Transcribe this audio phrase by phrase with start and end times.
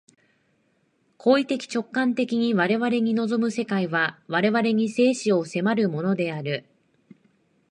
[1.17, 6.65] 行為的直観的に我々に臨む世界は、我々に生死を迫るものである。